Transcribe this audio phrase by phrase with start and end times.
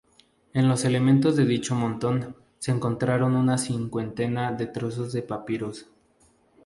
[0.51, 5.85] Ente los elementos de dicho montón se encontraron una cincuentena de trozos de papiros.